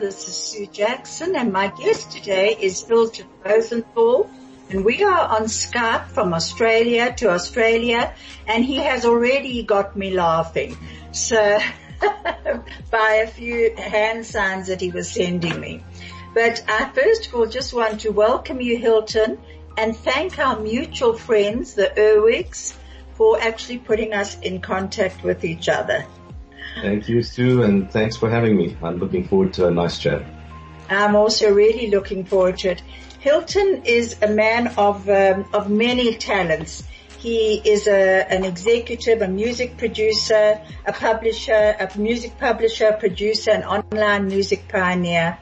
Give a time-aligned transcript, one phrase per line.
[0.00, 4.28] This is Sue Jackson and my guest today is Hilton Rosenthal
[4.68, 8.12] and we are on Skype from Australia to Australia
[8.48, 10.76] and he has already got me laughing.
[11.12, 11.60] So
[12.90, 15.84] by a few hand signs that he was sending me.
[16.34, 19.38] But I first of all just want to welcome you, Hilton,
[19.78, 22.74] and thank our mutual friends, the Erwigs,
[23.14, 26.04] for actually putting us in contact with each other.
[26.80, 28.76] Thank you, Sue, and thanks for having me.
[28.82, 30.22] I'm looking forward to a nice chat.
[30.88, 32.82] I'm also really looking forward to it.
[33.20, 36.84] Hilton is a man of um, of many talents.
[37.18, 43.64] He is a, an executive, a music producer, a publisher, a music publisher, producer, an
[43.64, 45.38] online music pioneer.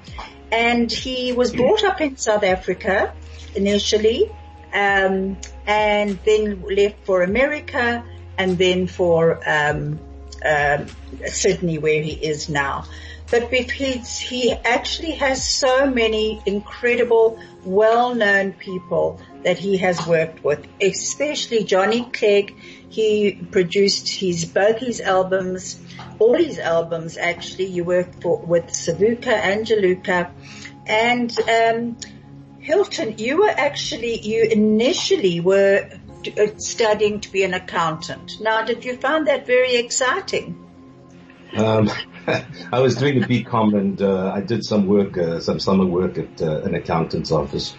[0.53, 3.13] And he was brought up in South Africa
[3.57, 4.31] initially,
[4.73, 8.05] um, and then left for America
[8.39, 9.99] and then for um,
[10.45, 10.85] uh,
[11.27, 12.85] Sydney where he is now
[13.33, 21.65] but he actually has so many incredible, well-known people that he has worked with, especially
[21.65, 22.55] Johnny Clegg.
[22.91, 25.81] He produced his, both his albums,
[26.19, 27.69] all his albums actually.
[27.69, 30.31] You worked for, with Savuka and Juluka
[30.87, 31.97] and, um,
[32.61, 35.89] Hilton, you were actually, you initially were
[36.29, 38.41] uh, studying to be an accountant.
[38.41, 40.59] Now, did you find that very exciting?
[41.57, 41.91] Um,
[42.73, 46.19] I was doing a BCom and uh, I did some work, uh, some summer work
[46.19, 47.77] at uh, an accountant's office.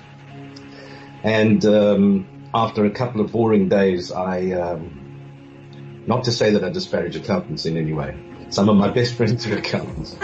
[1.24, 6.70] And um, after a couple of boring days, I, um, not to say that I
[6.70, 8.16] disparage accountants in any way.
[8.50, 10.14] Some of my best friends are accountants.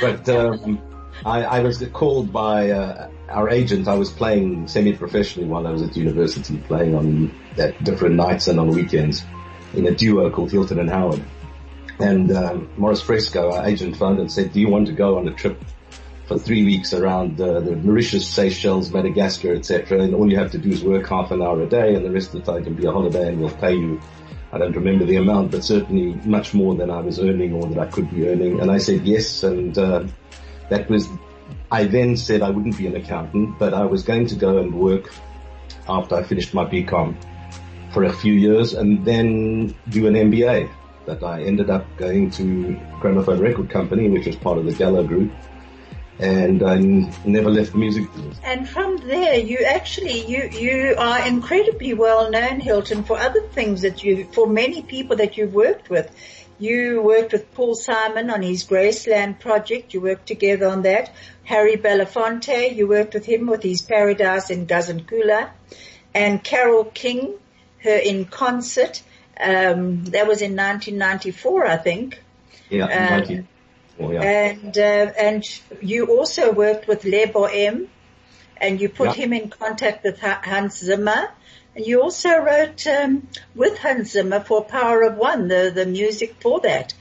[0.00, 0.80] but um,
[1.24, 3.88] I, I, was called by uh, our agent.
[3.88, 8.58] I was playing semi-professionally while I was at university, playing on at different nights and
[8.60, 9.24] on weekends
[9.74, 11.22] in a duo called Hilton and Howard.
[11.98, 15.28] And um, Morris Fresco, our agent, phoned and said, "Do you want to go on
[15.28, 15.62] a trip
[16.26, 20.02] for three weeks around uh, the Mauritius, Seychelles, Madagascar, etc.
[20.02, 22.10] And all you have to do is work half an hour a day, and the
[22.10, 24.00] rest of the time can be a holiday, and we'll pay you."
[24.52, 27.78] I don't remember the amount, but certainly much more than I was earning or that
[27.78, 28.60] I could be earning.
[28.60, 30.04] And I said yes, and uh,
[30.70, 31.08] that was.
[31.70, 34.74] I then said I wouldn't be an accountant, but I was going to go and
[34.74, 35.12] work
[35.88, 37.16] after I finished my BCom
[37.92, 40.70] for a few years, and then do an MBA
[41.06, 45.04] that I ended up going to Gramophone Record Company, which was part of the Gallo
[45.04, 45.32] Group,
[46.18, 46.76] and I
[47.24, 48.38] never left the music business.
[48.44, 53.82] And from there, you actually you you are incredibly well known, Hilton, for other things
[53.82, 56.10] that you for many people that you've worked with.
[56.58, 59.92] You worked with Paul Simon on his Graceland project.
[59.92, 61.12] You worked together on that.
[61.46, 65.48] Harry Belafonte, you worked with him with his Paradise in Gazankulu.
[66.12, 67.34] And Carole King,
[67.84, 69.00] her in concert.
[69.38, 72.20] Um, that was in 1994, I think.
[72.68, 73.48] Yeah, um,
[74.00, 74.22] oh, yeah.
[74.22, 75.44] And uh, and
[75.80, 77.88] you also worked with Lebo M,
[78.56, 79.24] and you put yeah.
[79.24, 81.28] him in contact with Hans Zimmer.
[81.76, 86.36] And you also wrote um, with Hans Zimmer for Power of One, the the music
[86.40, 86.94] for that.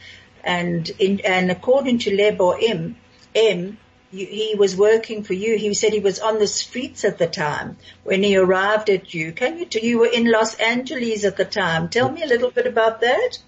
[0.44, 2.97] And in, and according to Lebo M,
[3.33, 3.77] you,
[4.23, 5.57] he was working for you.
[5.57, 9.31] He said he was on the streets at the time when he arrived at you.
[9.31, 9.83] Can you, tell?
[9.83, 11.89] you were in Los Angeles at the time.
[11.89, 13.39] Tell me a little bit about that.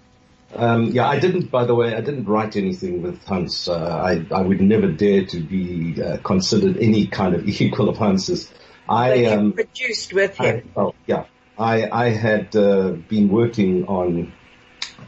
[0.54, 3.68] Um, yeah, I didn't, by the way, I didn't write anything with Hans.
[3.68, 7.98] Uh, I, I would never dare to be uh, considered any kind of equal of
[7.98, 8.50] Hans's.
[8.88, 10.70] I, um, produced with him.
[10.74, 11.24] I, oh, yeah.
[11.58, 14.32] I, I had, uh, been working on,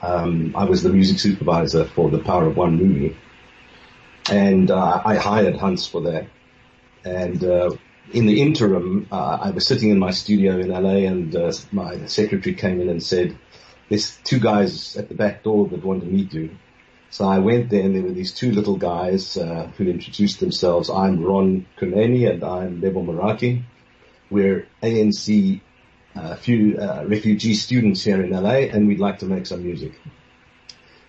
[0.02, 3.16] um, I was the music supervisor for the Power of One movie
[4.28, 6.26] and uh, I hired Hans for that.
[7.04, 7.70] And uh,
[8.12, 12.06] in the interim, uh, I was sitting in my studio in LA, and uh, my
[12.06, 13.36] secretary came in and said,
[13.88, 16.56] "There's two guys at the back door that want to meet you."
[17.10, 20.90] So I went there, and there were these two little guys uh, who introduced themselves.
[20.90, 23.62] I'm Ron Kuneni, and I'm Lebo Morake.
[24.28, 25.60] We're ANC
[26.14, 29.92] uh, few refugee students here in LA, and we'd like to make some music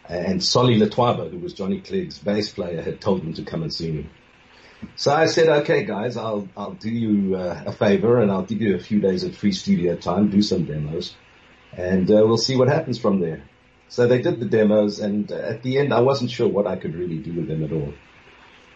[0.08, 3.74] and Solly Letwaba, who was Johnny Clegg's bass player, had told him to come and
[3.74, 4.10] see me.
[4.96, 8.62] So I said, okay guys, I'll, I'll do you uh, a favor and I'll give
[8.62, 11.16] you a few days of free studio time, do some demos,
[11.74, 13.44] and uh, we'll see what happens from there.
[13.90, 16.78] So they did the demos and uh, at the end I wasn't sure what I
[16.78, 17.94] could really do with them at all.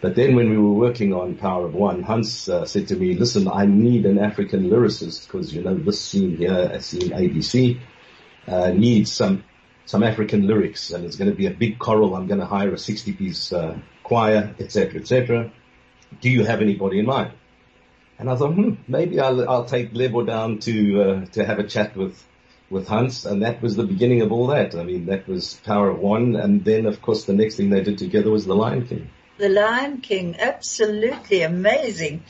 [0.02, 3.16] But then when we were working on Power of One, Hans uh, said to me,
[3.16, 7.80] listen, I need an African lyricist because, you know, this scene here, scene ABC,
[8.48, 9.44] uh, needs some,
[9.86, 12.16] some African lyrics and it's going to be a big choral.
[12.16, 15.52] I'm going to hire a 60 piece, uh, choir, etc., etc.
[16.22, 17.32] Do you have anybody in mind?
[18.18, 21.68] And I thought, hmm, maybe I'll, I'll take Lebo down to, uh, to have a
[21.68, 22.24] chat with,
[22.70, 23.26] with Hans.
[23.26, 24.74] And that was the beginning of all that.
[24.74, 26.36] I mean, that was Power of One.
[26.36, 29.10] And then of course the next thing they did together was The Lion King.
[29.38, 32.24] The Lion King, absolutely amazing.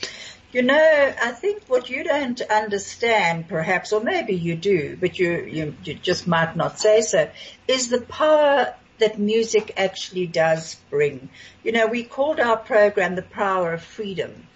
[0.56, 5.44] You know, I think what you don't understand perhaps, or maybe you do, but you,
[5.44, 7.28] you, you just might not say so,
[7.68, 11.28] is the power that music actually does bring.
[11.62, 14.46] You know, we called our program the power of freedom.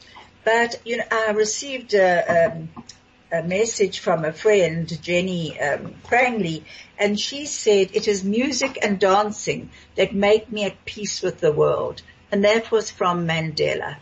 [0.43, 2.71] But, you know, I received a, um,
[3.31, 6.65] a message from a friend, Jenny um, Prangley,
[6.99, 11.53] and she said, it is music and dancing that make me at peace with the
[11.53, 12.01] world.
[12.33, 13.99] And that was from Mandela.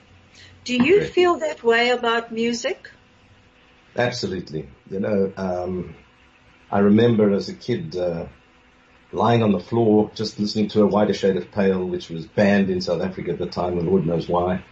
[0.68, 2.90] Do you feel that way about music?
[3.96, 4.68] Absolutely.
[4.90, 5.94] You know, um,
[6.70, 8.26] I remember as a kid, uh,
[9.12, 12.70] lying on the floor, just listening to a whiter shade of pale, which was banned
[12.70, 14.62] in South Africa at the time, and Lord knows why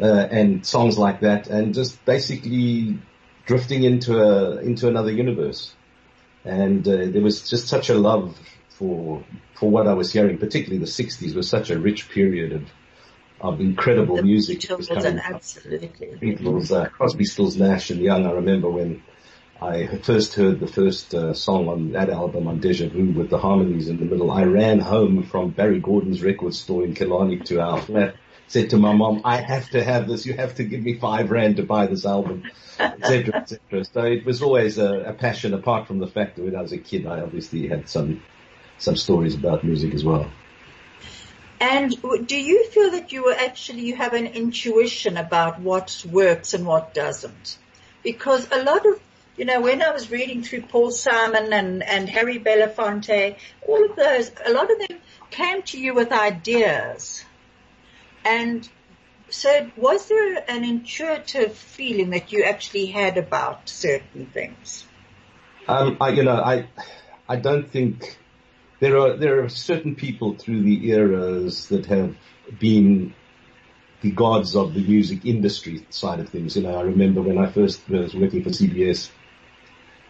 [0.00, 2.98] uh, and songs like that, and just basically
[3.46, 5.74] drifting into a into another universe.
[6.44, 8.36] And uh, there was just such a love
[8.70, 9.24] for
[9.54, 12.62] for what I was hearing, particularly the '60s was such a rich period of
[13.42, 14.60] of incredible the music.
[14.60, 16.08] Beatles and absolutely.
[16.20, 18.26] Beatles, uh, Crosby, Stills, Nash, and Young.
[18.26, 19.02] I remember when
[19.60, 23.38] I first heard the first uh, song on that album on Deja Vu with the
[23.38, 24.30] harmonies in the middle.
[24.30, 28.14] I ran home from Barry Gordon's record store in Killarney to our flat
[28.52, 30.26] said to my mom, I have to have this.
[30.26, 32.42] You have to give me five rand to buy this album,
[32.78, 33.84] etc., etc.
[33.86, 35.54] So it was always a, a, passion.
[35.54, 38.22] Apart from the fact that when I was a kid, I obviously had some
[38.78, 40.30] some stories about music as well.
[41.62, 46.66] And do you feel that you actually you have an intuition about what works and
[46.66, 47.56] what doesn't?
[48.02, 49.00] Because a lot of
[49.36, 53.36] you know, when I was reading through Paul Simon and, and Harry Belafonte,
[53.66, 54.98] all of those, a lot of them
[55.30, 57.24] came to you with ideas
[58.24, 58.68] and
[59.30, 64.84] said, was there an intuitive feeling that you actually had about certain things?
[65.66, 66.66] Um, I, you know, I,
[67.26, 68.18] I don't think
[68.82, 72.16] there are there are certain people through the eras that have
[72.58, 73.14] been
[74.00, 76.56] the gods of the music industry side of things.
[76.56, 79.08] You know, I remember when I first was working for CBS,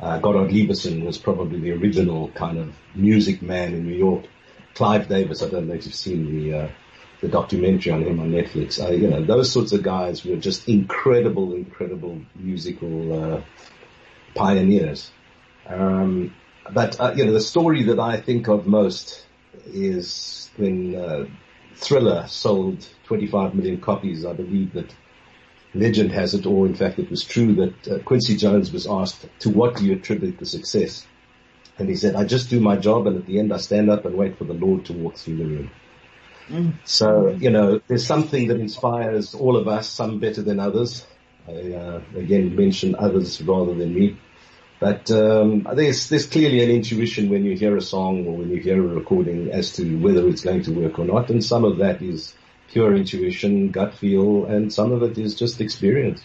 [0.01, 4.25] uh, Goddard Lieberson was probably the original kind of music man in New York.
[4.75, 6.69] Clive Davis, I don't know if you've seen the uh,
[7.21, 8.83] the documentary on him on Netflix.
[8.83, 13.43] I, you know, those sorts of guys were just incredible, incredible musical uh,
[14.35, 15.11] pioneers.
[15.67, 16.35] Um,
[16.71, 19.27] but uh, you know, the story that I think of most
[19.67, 21.27] is when uh,
[21.75, 24.25] Thriller sold 25 million copies.
[24.25, 24.95] I believe that
[25.75, 29.27] legend has it, or in fact it was true that uh, Quincy Jones was asked,
[29.41, 31.07] "To what do you attribute the success?"
[31.79, 34.05] And he said, "I just do my job, and at the end I stand up
[34.05, 35.71] and wait for the Lord to walk through the room."
[36.85, 41.07] So, you know, there's something that inspires all of us, some better than others.
[41.49, 44.17] I, uh, again, mention others rather than me.
[44.83, 48.57] But um, there's there's clearly an intuition when you hear a song or when you
[48.57, 51.77] hear a recording as to whether it's going to work or not, and some of
[51.77, 52.35] that is
[52.73, 56.25] pure intuition, gut feel, and some of it is just experience.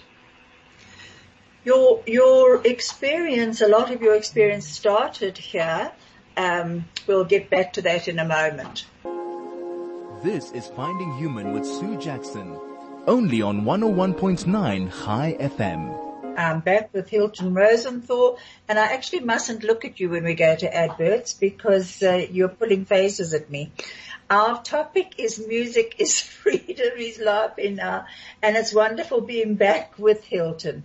[1.66, 5.92] Your your experience, a lot of your experience started here.
[6.36, 8.88] Um, we'll get back to that in a moment.
[10.24, 12.58] This is Finding Human with Sue Jackson,
[13.06, 16.07] only on 101.9 High FM.
[16.38, 18.38] I'm back with Hilton Rosenthal,
[18.70, 22.48] and I actually mustn't look at you when we go to adverts because uh, you're
[22.48, 23.72] pulling faces at me.
[24.30, 26.92] Our topic is music is freedom.
[26.96, 28.06] He's laughing now,
[28.44, 30.84] and it's wonderful being back with Hilton.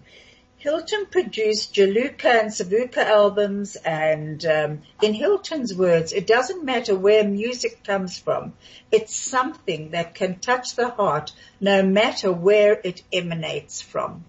[0.57, 7.25] Hilton produced Juluka and Savuka albums and um, in Hilton's words, it doesn't matter where
[7.25, 8.55] music comes from.
[8.91, 14.25] It's something that can touch the heart no matter where it emanates from.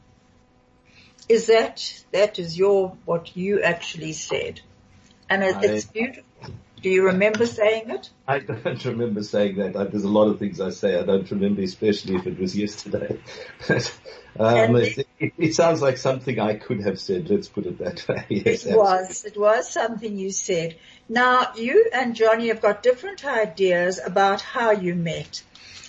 [1.33, 4.61] Is that, that is your, what you actually said.
[5.27, 6.23] And it, it's beautiful.
[6.83, 8.11] Do you remember saying it?
[8.27, 9.73] I don't remember saying that.
[9.73, 13.19] There's a lot of things I say I don't remember, especially if it was yesterday.
[14.39, 17.31] um, it, it, it, sounds like something I could have said.
[17.31, 18.25] Let's put it that way.
[18.45, 19.25] Yes, it was.
[19.25, 20.75] It was something you said.
[21.09, 25.41] Now, you and Johnny have got different ideas about how you met.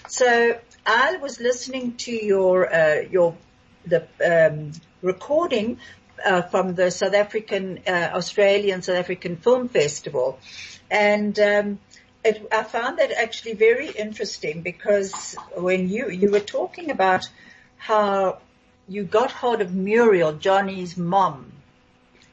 [0.09, 3.37] So I was listening to your uh, your
[3.85, 4.73] the um,
[5.05, 5.79] recording
[6.25, 10.39] uh, from the South African uh, Australian South African Film Festival
[10.91, 11.79] and um,
[12.25, 17.29] it, I found that actually very interesting because when you, you were talking about
[17.77, 18.39] how
[18.89, 21.53] you got hold of Muriel, Johnny's mom,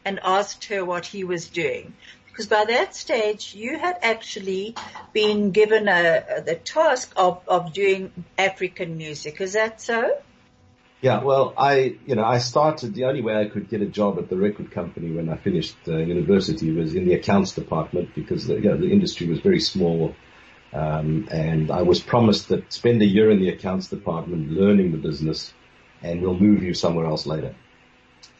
[0.05, 1.93] and asked her what he was doing.
[2.27, 4.75] Because by that stage, you had actually
[5.11, 9.41] been given a, the task of, of doing African music.
[9.41, 10.17] Is that so?
[11.01, 14.19] Yeah, well, I, you know, I started, the only way I could get a job
[14.19, 18.45] at the record company when I finished uh, university was in the accounts department because
[18.45, 20.15] the, you know, the industry was very small.
[20.71, 24.99] Um, and I was promised that spend a year in the accounts department learning the
[24.99, 25.51] business
[26.03, 27.55] and we'll move you somewhere else later.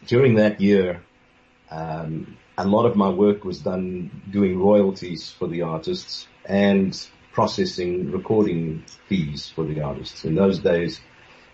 [0.05, 1.01] During that year,
[1.71, 6.95] um, a lot of my work was done doing royalties for the artists and
[7.33, 10.25] processing recording fees for the artists.
[10.25, 11.01] In those days,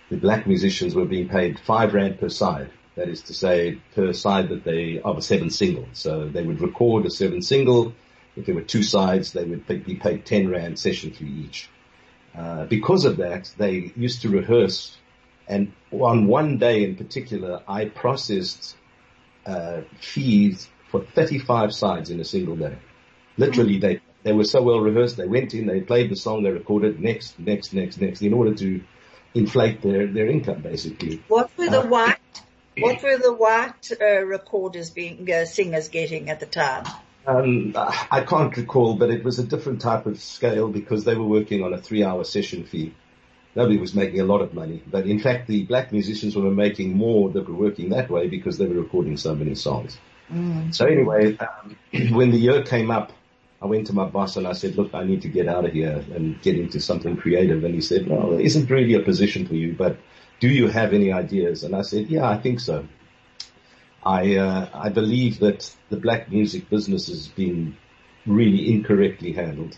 [0.10, 2.70] the black musicians were being paid five rand per side.
[2.96, 5.88] That is to say, per side that they of a seven single.
[5.94, 7.94] So they would record a seven single.
[8.36, 11.70] If there were two sides, they would be paid ten rand session fee each.
[12.36, 14.96] Uh, because of that, they used to rehearse,
[15.48, 18.76] and on one day in particular, I processed
[19.46, 22.78] uh, fees for 35 sides in a single day.
[23.38, 25.18] Literally, they they were so well rehearsed.
[25.18, 28.54] They went in, they played the song, they recorded next, next, next, next, in order
[28.56, 28.82] to
[29.34, 31.22] inflate their, their income basically.
[31.28, 32.42] What were the uh, white,
[32.78, 36.86] what were the white uh, recorders being, uh, singers getting at the time?
[37.26, 41.26] Um, I can't recall, but it was a different type of scale because they were
[41.26, 42.94] working on a three hour session fee.
[43.54, 46.96] Nobody was making a lot of money, but in fact the black musicians were making
[46.96, 49.98] more that were working that way because they were recording so many songs.
[50.32, 50.74] Mm.
[50.74, 51.76] So anyway, um,
[52.16, 53.12] when the year came up,
[53.60, 55.74] I went to my boss and I said, look, I need to get out of
[55.74, 57.64] here and get into something creative.
[57.64, 59.98] And he said, well, there isn't really a position for you, but
[60.40, 61.64] do you have any ideas?
[61.64, 62.88] And I said, yeah, I think so.
[64.04, 67.76] I, uh, I believe that the black music business has been
[68.28, 69.78] really incorrectly handled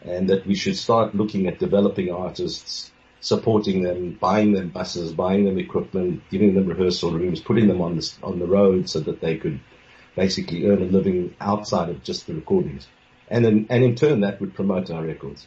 [0.00, 2.90] and that we should start looking at developing artists,
[3.20, 7.96] supporting them, buying them buses, buying them equipment, giving them rehearsal rooms, putting them on
[7.96, 9.60] the, on the road so that they could
[10.16, 12.88] basically earn a living outside of just the recordings
[13.28, 15.46] and in, and in turn that would promote our records.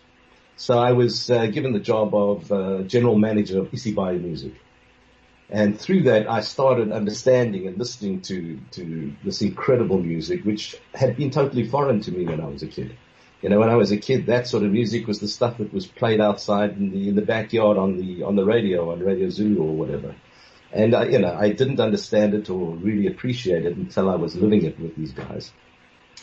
[0.58, 4.54] So I was uh, given the job of uh, general manager of Isibai Music.
[5.50, 11.18] And through that, I started understanding and listening to, to this incredible music, which had
[11.18, 12.96] been totally foreign to me when I was a kid.
[13.42, 15.72] You know, when I was a kid, that sort of music was the stuff that
[15.72, 19.30] was played outside in the, in the backyard on the, on the radio, on Radio
[19.30, 20.16] Zulu or whatever.
[20.72, 24.36] And I, you know, I didn't understand it or really appreciate it until I was
[24.36, 25.52] living it with these guys.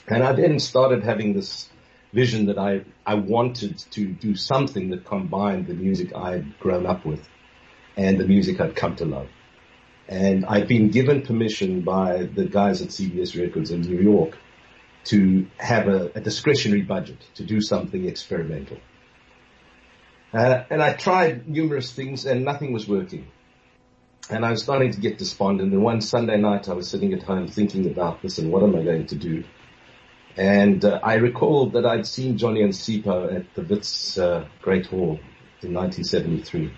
[0.09, 1.69] And I then started having this
[2.13, 6.87] vision that I, I wanted to do something that combined the music I had grown
[6.87, 7.27] up with
[7.97, 9.29] and the music I'd come to love.
[10.09, 14.37] And I'd been given permission by the guys at CBS Records in New York
[15.05, 18.79] to have a, a discretionary budget to do something experimental.
[20.33, 23.27] Uh, and I tried numerous things and nothing was working.
[24.31, 25.73] And I was starting to get despondent.
[25.73, 28.75] And one Sunday night I was sitting at home thinking about this and what am
[28.77, 29.45] I going to do?
[30.37, 34.87] And uh, I recall that I'd seen Johnny and Sipho at the Wits uh, Great
[34.87, 35.21] Hall
[35.63, 36.73] in 1973.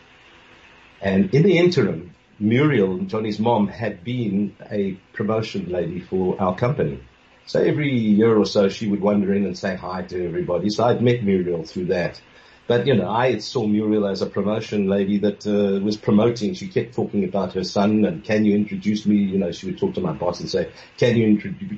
[1.01, 7.01] And in the interim, Muriel, Johnny's mom, had been a promotion lady for our company.
[7.47, 10.71] So every year or so she would wander in and say hi to everybody.
[10.71, 12.21] So I'd met Muriel through that.
[12.67, 16.55] But you know, I saw Muriel as a promotion lady that uh, was promoting.
[16.55, 19.17] She kept talking about her son and can you introduce me?
[19.17, 21.27] You know, she would talk to my boss and say, can you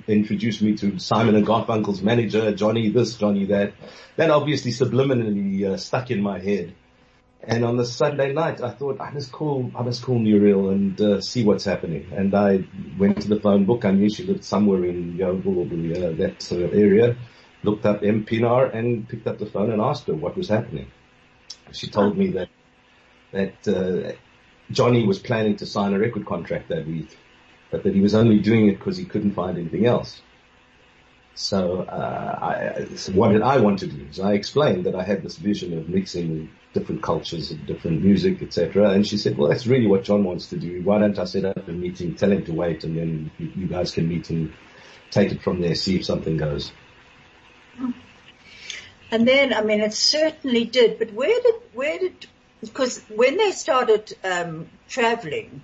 [0.07, 3.73] introduce me to Simon and Garfunkel's manager, Johnny this, Johnny that?
[4.15, 6.73] That obviously subliminally uh, stuck in my head.
[7.43, 11.01] And on the Sunday night, I thought I must call, I must call Muriel and
[11.01, 12.09] uh, see what's happening.
[12.13, 12.65] And I
[12.97, 13.85] went to the phone book.
[13.85, 17.17] I knew she lived somewhere in Yeoville or uh, that of area
[17.63, 18.25] looked up M.
[18.25, 20.91] Pinar and picked up the phone and asked her what was happening.
[21.73, 22.49] She told me that
[23.33, 24.13] that uh,
[24.71, 27.17] Johnny was planning to sign a record contract that week,
[27.71, 30.21] but that he was only doing it because he couldn't find anything else.
[31.35, 34.07] So, uh, I, so what did I want to do?
[34.11, 38.43] So I explained that I had this vision of mixing different cultures and different music,
[38.43, 38.91] etc.
[38.91, 40.81] And she said, "Well, that's really what John wants to do.
[40.83, 43.91] Why don't I set up a meeting, tell him to wait, and then you guys
[43.93, 44.53] can meet and
[45.11, 46.73] take it from there, see if something goes."
[49.11, 50.99] And then, I mean, it certainly did.
[50.99, 52.27] But where did where did
[52.61, 55.63] because when they started um, traveling,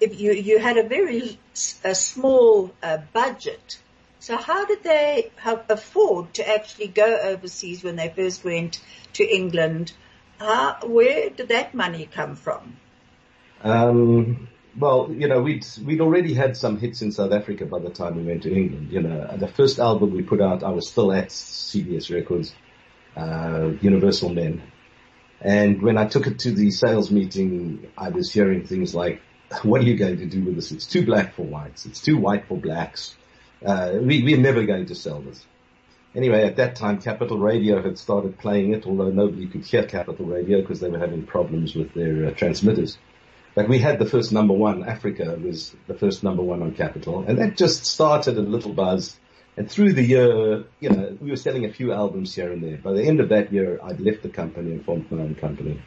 [0.00, 1.38] you you had a very
[1.84, 3.78] a small uh, budget.
[4.18, 8.80] So how did they afford to actually go overseas when they first went
[9.14, 9.92] to England?
[10.38, 12.76] How, where did that money come from?
[13.62, 17.90] Um, well, you know, we'd, we'd already had some hits in South Africa by the
[17.90, 18.90] time we went to England.
[18.90, 22.54] You know, the first album we put out, I was still at CBS Records,
[23.16, 24.62] uh, Universal Men.
[25.40, 29.22] And when I took it to the sales meeting, I was hearing things like,
[29.62, 30.70] what are you going to do with this?
[30.70, 31.86] It's too black for whites.
[31.86, 33.16] It's too white for blacks.
[33.64, 35.44] Uh, we, we're never going to sell this.
[36.14, 40.26] Anyway, at that time, Capital Radio had started playing it, although nobody could hear Capital
[40.26, 42.98] Radio because they were having problems with their uh, transmitters.
[43.54, 44.84] But we had the first number one.
[44.84, 49.16] Africa was the first number one on Capital, and that just started a little buzz.
[49.56, 52.78] And through the year, you know, we were selling a few albums here and there.
[52.78, 55.82] By the end of that year, I'd left the company and formed my own company.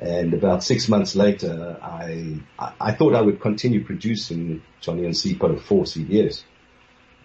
[0.00, 5.14] And about six months later, I, I, I thought I would continue producing Johnny and
[5.14, 6.42] Sipho for CBS.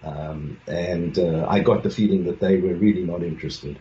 [0.03, 3.79] Um, and uh, I got the feeling that they were really not interested.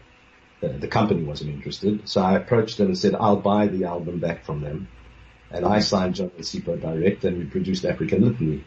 [0.62, 2.08] Uh, the company wasn't interested.
[2.08, 4.88] So I approached them and said, I'll buy the album back from them.
[5.50, 8.64] And I signed John and Sipho direct and we produced African Litany.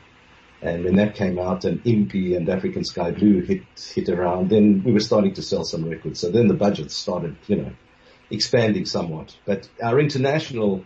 [0.62, 3.62] And when that came out and Impi and African Sky Blue hit,
[3.94, 6.20] hit around, then we were starting to sell some records.
[6.20, 7.72] So then the budget started, you know,
[8.30, 9.36] expanding somewhat.
[9.46, 10.84] But our international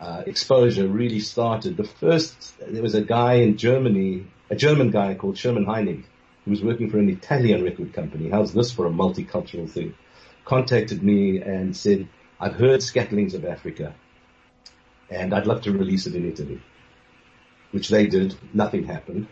[0.00, 1.76] uh, exposure really started.
[1.76, 6.04] The first, there was a guy in Germany a German guy called Sherman Heinig,
[6.44, 8.30] who was working for an Italian record company.
[8.30, 9.94] How's this for a multicultural thing?
[10.44, 13.94] Contacted me and said, I've heard Scatterlings of Africa
[15.10, 16.62] and I'd love to release it in Italy.
[17.72, 18.34] Which they did.
[18.54, 19.26] Nothing happened.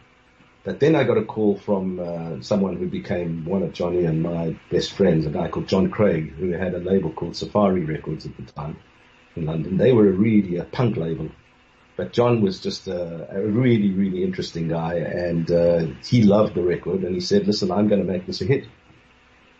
[0.64, 4.22] But then I got a call from uh, someone who became one of Johnny and
[4.22, 8.26] my best friends, a guy called John Craig, who had a label called Safari Records
[8.26, 8.78] at the time
[9.36, 9.76] in London.
[9.76, 11.30] They were a really a punk label
[11.96, 16.62] but John was just a, a really, really interesting guy and uh, he loved the
[16.62, 18.66] record and he said, listen, I'm going to make this a hit.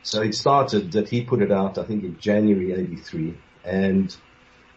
[0.02, 4.14] So it started that he put it out, I think in January 83 and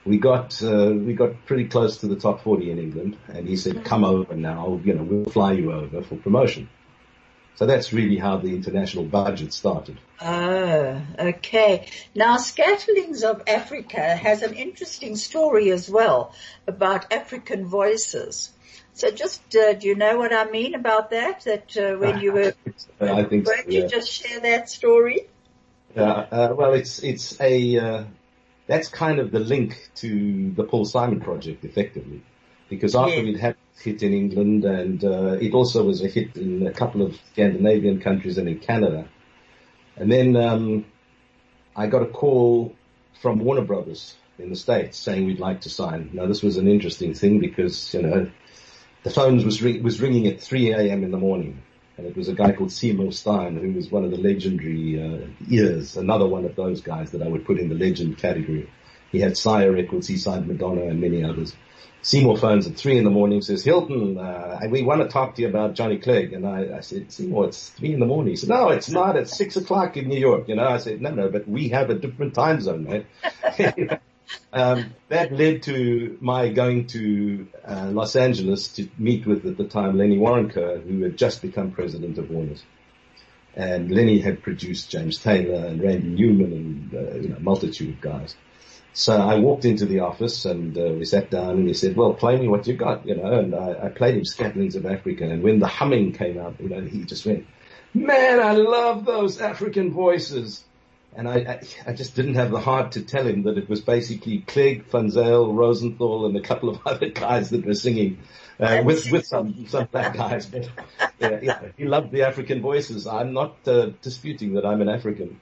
[0.07, 3.57] we got, uh, we got pretty close to the top 40 in England and he
[3.57, 6.69] said, come over now, you know, we'll fly you over for promotion.
[7.55, 9.99] So that's really how the international budget started.
[10.21, 11.87] Oh, okay.
[12.13, 16.33] Now Scatterlings of Africa has an interesting story as well
[16.67, 18.51] about African voices.
[18.93, 21.41] So just, uh, do you know what I mean about that?
[21.46, 22.53] That uh, when you were,
[23.01, 23.81] I think so, yeah.
[23.81, 25.27] you just share that story?
[25.96, 28.03] Yeah, uh, well it's, it's a, uh,
[28.68, 32.22] that's kind of the link to the Paul Simon project effectively.
[32.70, 33.24] Because after yeah.
[33.24, 37.01] we'd had hit in England and uh, it also was a hit in a couple
[37.01, 39.08] of Scandinavian countries and in Canada.
[39.96, 40.86] And then um,
[41.75, 42.75] I got a call
[43.22, 46.10] from Warner Brothers in the States saying we'd like to sign.
[46.14, 48.30] Now this was an interesting thing because, you know,
[49.03, 51.03] the phones was, ring- was ringing at 3 a.m.
[51.03, 51.64] in the morning.
[51.98, 55.27] And it was a guy called Seymour Stein who was one of the legendary uh,
[55.50, 58.70] ears, another one of those guys that I would put in the legend category.
[59.12, 61.55] He had Sire Records, signed Madonna and many others.
[62.03, 65.42] Seymour phones at three in the morning, says, Hilton, uh, we want to talk to
[65.42, 66.33] you about Johnny Clegg.
[66.33, 68.31] And I, I said, Seymour, it's three in the morning.
[68.31, 69.16] He said, no, it's not.
[69.16, 70.48] It's six o'clock in New York.
[70.48, 74.00] You know, I said, no, no, but we have a different time zone, man.
[74.53, 79.66] um, that led to my going to uh, Los Angeles to meet with, at the
[79.66, 82.63] time, Lenny Waronker, who had just become president of Warner's.
[83.55, 87.96] And Lenny had produced James Taylor and Randy Newman and, uh, you know, a multitude
[87.96, 88.35] of guys.
[88.94, 92.13] So I walked into the office and uh, we sat down and he said, well,
[92.13, 95.24] play me what you got, you know, and I, I played him Scatterlings of Africa
[95.24, 97.46] and when the humming came out, you know, he just went,
[97.94, 100.63] man, I love those African voices.
[101.18, 104.42] And I, I, just didn't have the heart to tell him that it was basically
[104.42, 108.20] Clegg, Van Zyl, Rosenthal and a couple of other guys that were singing,
[108.60, 110.46] uh, with, with some, some black guys.
[110.46, 110.70] But
[111.20, 113.08] yeah, yeah, he loved the African voices.
[113.08, 115.42] I'm not uh, disputing that I'm an African.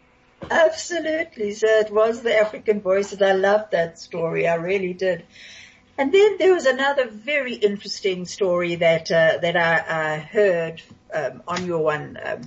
[0.50, 1.52] Absolutely.
[1.52, 3.22] So it was the African voices.
[3.22, 4.48] I loved that story.
[4.48, 5.26] I really did.
[5.98, 10.82] And then there was another very interesting story that uh, that I, I heard
[11.14, 12.42] um, on your one um,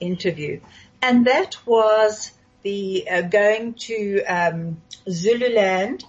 [0.00, 0.60] interview,
[1.00, 6.04] and that was the uh, going to um, Zululand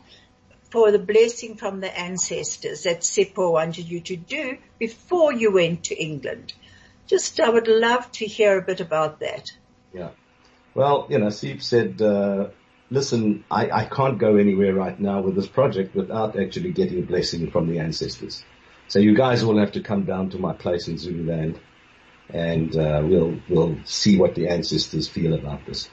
[0.74, 5.84] for the blessing from the ancestors that Sipho wanted you to do before you went
[5.86, 6.54] to England.
[7.06, 9.52] Just, I would love to hear a bit about that.
[9.94, 10.10] Yeah.
[10.74, 12.48] Well, you know, Steve said, uh,
[12.89, 17.06] listen, I, I can't go anywhere right now with this project without actually getting a
[17.06, 18.44] blessing from the ancestors.
[18.88, 21.60] So you guys will have to come down to my place in Zululand
[22.30, 25.88] and, uh, we'll, we'll see what the ancestors feel about this.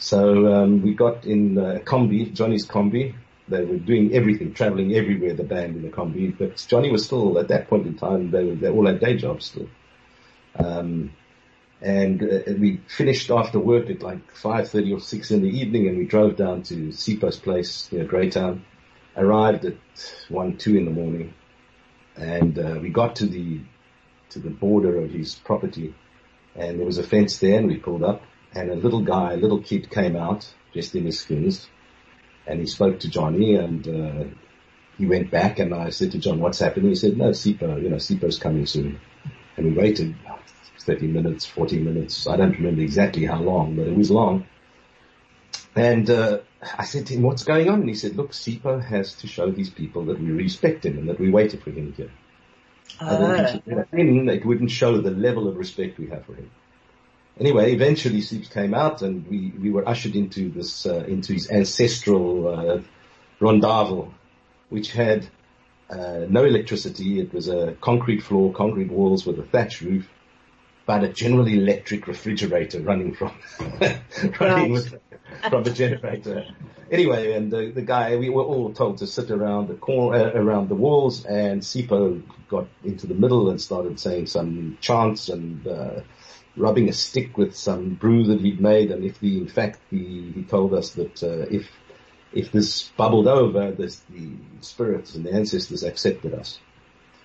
[0.00, 3.14] So, um, we got in uh, Kombi, Johnny's combi.
[3.48, 6.36] They were doing everything, traveling everywhere, the band in the combi.
[6.36, 9.16] but Johnny was still, at that point in time, they, were, they all had day
[9.16, 9.68] jobs still.
[10.58, 11.12] Um,
[11.82, 15.96] and uh, we finished after work at like 5.30 or 6 in the evening and
[15.96, 18.64] we drove down to Sipho's place near Greytown.
[19.16, 19.76] Arrived at
[20.28, 21.34] 1, 2 in the morning.
[22.16, 23.60] And uh, we got to the
[24.30, 25.94] to the border of his property,
[26.54, 28.22] and there was a fence there, and we pulled up,
[28.54, 31.68] and a little guy, a little kid, came out dressed in his skins,
[32.46, 34.24] and he spoke to Johnny, and uh,
[34.96, 37.88] he went back, and I said to John, "What's happening?" He said, "No, Sipho, you
[37.88, 39.00] know, Sipho's coming soon,"
[39.56, 40.14] and we waited
[40.80, 42.26] 30 minutes, 40 minutes.
[42.26, 44.46] I don't remember exactly how long, but it was long.
[45.76, 46.38] And uh,
[46.78, 47.80] I said to him, what's going on?
[47.80, 51.08] And he said, look, Sipho has to show these people that we respect him and
[51.08, 52.10] that we waited for him here.
[53.00, 53.58] Uh.
[53.62, 56.50] it wouldn't show the level of respect we have for him.
[57.40, 61.50] Anyway, eventually Sleeps came out and we, we were ushered into this, uh, into his
[61.50, 62.80] ancestral, uh,
[63.40, 64.12] rondavel,
[64.68, 65.26] which had,
[65.88, 67.18] uh, no electricity.
[67.18, 70.06] It was a concrete floor, concrete walls with a thatch roof
[70.90, 73.30] but a General Electric refrigerator running from
[74.40, 74.92] running with,
[75.48, 76.44] from the generator.
[76.90, 80.32] Anyway, and the, the guy, we were all told to sit around the corner, uh,
[80.32, 85.64] around the walls, and Sipho got into the middle and started saying some chants and
[85.64, 86.00] uh,
[86.56, 88.90] rubbing a stick with some brew that he'd made.
[88.90, 91.68] And if the, in fact, he, he told us that uh, if
[92.32, 96.60] if this bubbled over, this, the spirits and the ancestors accepted us.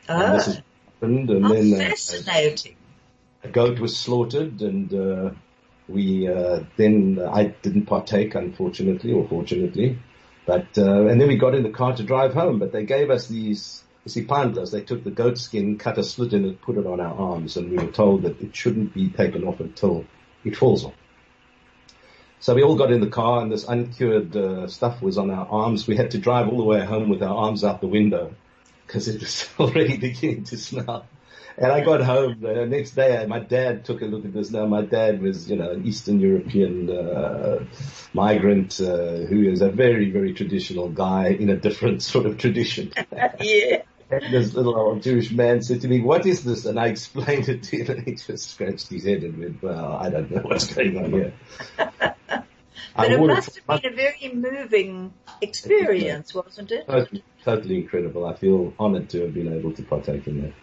[0.10, 0.24] Ah.
[0.24, 2.76] And this is happened, and then uh, fascinating
[3.46, 5.30] a goat was slaughtered and, uh,
[5.88, 10.00] we, uh, then I didn't partake unfortunately or fortunately,
[10.46, 13.12] but, uh, and then we got in the car to drive home, but they gave
[13.12, 16.62] us these, you see, pandlas, they took the goat skin, cut a slit in it,
[16.62, 19.60] put it on our arms, and we were told that it shouldn't be taken off
[19.60, 20.06] until
[20.44, 20.94] it falls off.
[22.40, 25.48] So we all got in the car and this uncured uh, stuff was on our
[25.48, 25.88] arms.
[25.88, 28.36] We had to drive all the way home with our arms out the window
[28.86, 31.08] because it was already beginning to smell.
[31.58, 33.26] And I got home the next day.
[33.28, 34.52] My dad took a look at this.
[34.52, 37.66] Now my dad was, you know, an Eastern European uh,
[38.14, 42.92] migrant uh, who is a very, very traditional guy in a different sort of tradition.
[43.40, 43.84] yeah.
[44.10, 47.50] And this little old Jewish man said to me, "What is this?" And I explained
[47.50, 50.42] it to him, and he just scratched his head and went, "Well, I don't know
[50.42, 51.34] what's going on here."
[51.78, 56.86] but it must have been a very moving experience, wasn't it?
[56.88, 58.26] Totally, totally incredible.
[58.26, 60.54] I feel honoured to have been able to partake in that.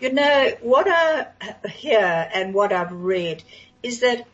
[0.00, 1.26] You know, what I
[1.68, 3.42] hear and what I've read
[3.82, 4.26] is that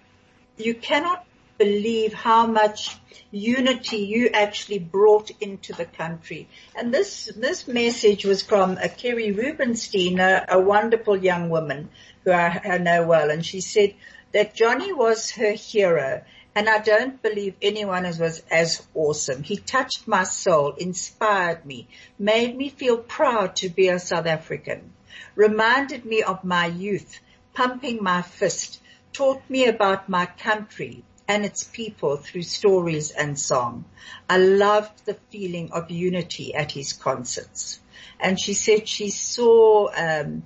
[0.57, 1.25] you cannot
[1.59, 2.97] believe how much
[3.31, 6.49] unity you actually brought into the country.
[6.75, 11.91] And this, this message was from a Kerry Rubenstein, a, a wonderful young woman
[12.25, 13.31] who I, I know well.
[13.31, 13.95] And she said
[14.33, 16.23] that Johnny was her hero.
[16.55, 19.43] And I don't believe anyone was as awesome.
[19.43, 24.93] He touched my soul, inspired me, made me feel proud to be a South African
[25.39, 27.21] reminded me of my youth,
[27.55, 28.81] pumping my fist,
[29.13, 33.85] taught me about my country and its people through stories and song.
[34.31, 37.81] I loved the feeling of unity at his concerts.
[38.19, 40.45] And she said she saw, um,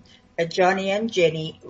[0.51, 1.61] Johnny and Jenny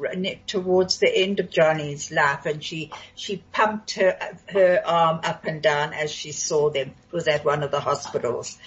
[0.47, 4.17] towards the end of Johnny's life and she, she pumped her,
[4.49, 6.89] her arm up and down as she saw them.
[6.89, 8.59] It was at one of the hospitals.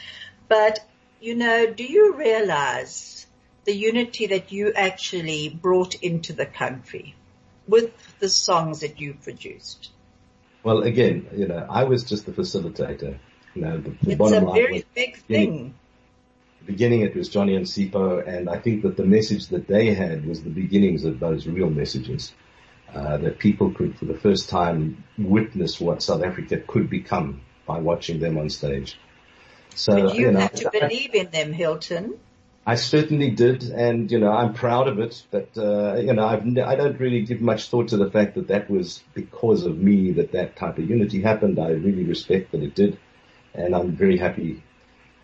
[0.48, 0.80] But,
[1.20, 3.26] you know, do you realize
[3.64, 7.16] the unity that you actually brought into the country
[7.68, 9.90] with the songs that you produced?
[10.66, 13.20] Well, again, you know, I was just the facilitator.
[13.54, 15.76] You know, the, the it's a very big thing.
[16.62, 19.94] The beginning it was Johnny and Sipho, and I think that the message that they
[19.94, 22.34] had was the beginnings of those real messages.
[22.92, 27.78] Uh, that people could, for the first time, witness what South Africa could become by
[27.78, 28.98] watching them on stage.
[29.76, 32.20] So but you, you know, have to believe in them, Hilton.
[32.68, 35.24] I certainly did, and you know I'm proud of it.
[35.30, 38.48] But uh, you know I've I don't really give much thought to the fact that
[38.48, 41.60] that was because of me that that type of unity happened.
[41.60, 42.98] I really respect that it did,
[43.54, 44.64] and I'm very happy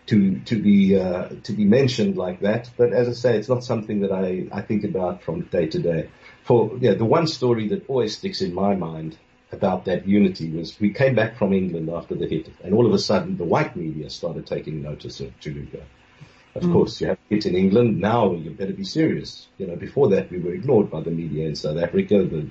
[0.06, 2.70] to to be uh, to be mentioned like that.
[2.76, 5.78] But as I say, it's not something that I I think about from day to
[5.80, 6.10] day.
[6.44, 9.18] For yeah, the one story that always sticks in my mind
[9.50, 12.92] about that unity was we came back from England after the hit, and all of
[12.92, 15.82] a sudden the white media started taking notice of Juluka.
[16.54, 16.72] Of mm.
[16.72, 18.00] course, you have it in England.
[18.00, 19.48] Now you better be serious.
[19.58, 22.24] You know, before that we were ignored by the media in South Africa.
[22.24, 22.50] The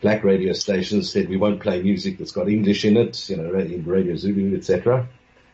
[0.00, 3.54] black radio stations said we won't play music that's got English in it, you know,
[3.58, 5.08] in Radio Zulu, etc.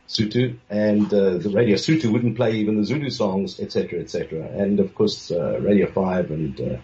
[0.09, 4.43] Sotho, and uh, the Radio Sotho wouldn't play even the Zulu songs, etc., etc.
[4.43, 6.77] And of course, uh, Radio 5 and uh,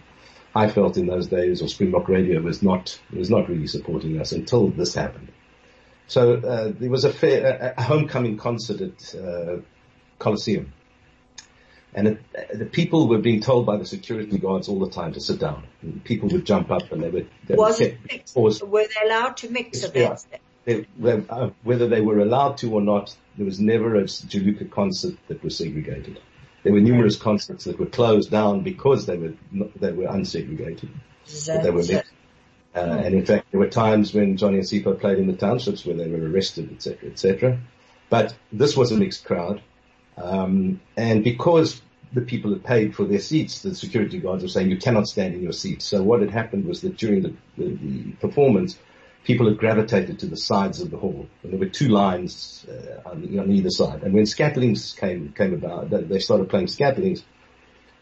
[0.55, 4.31] I felt in those days, or Springbok Radio was not was not really supporting us
[4.31, 5.31] until this happened.
[6.07, 9.57] So uh, there was a fair a homecoming concert at uh,
[10.19, 10.71] Coliseum
[11.97, 12.19] and it,
[12.53, 15.63] the people were being told by the security guards all the time to sit down.
[15.81, 17.27] And people would jump up and they would.
[17.47, 18.37] They was would it mixed?
[18.37, 20.15] Were they allowed to mix yeah,
[20.65, 24.69] they, they, uh, whether they were allowed to or not, there was never a Juluka
[24.69, 26.19] concert that was segregated.
[26.61, 30.89] There were numerous concerts that were closed down because they were not, they were unsegregated.
[31.47, 32.11] They were mixed.
[32.75, 35.83] Uh, and in fact, there were times when Johnny and Sipho played in the townships
[35.83, 37.59] where they were arrested, etc., etc.
[38.11, 39.63] But this was a mixed crowd,
[40.15, 41.81] um, and because
[42.13, 45.35] the people had paid for their seats, the security guards were saying you cannot stand
[45.35, 45.81] in your seat.
[45.81, 48.77] So what had happened was that during the, the, the performance,
[49.23, 51.27] people had gravitated to the sides of the hall.
[51.43, 54.03] And there were two lines uh, on, on, either side.
[54.03, 57.23] And when Skatlings came came about, they started playing Skatlings.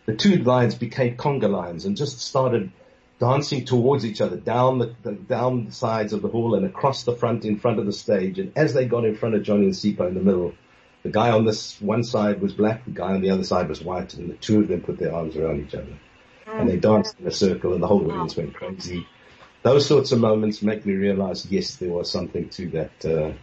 [0.05, 2.71] The two lines became conga lines and just started
[3.19, 7.03] dancing towards each other down the, the, down the sides of the hall and across
[7.03, 8.37] the front in front of the stage.
[8.37, 10.53] And as they got in front of Johnny and Sipho in the middle,
[11.05, 13.81] the guy on this one side was black, the guy on the other side was
[13.81, 15.97] white, and the two of them put their arms around each other.
[16.45, 19.07] And they danced in a circle and the whole audience went crazy
[19.65, 23.33] those sorts of moments make me realize, yes, there was something to that, uh,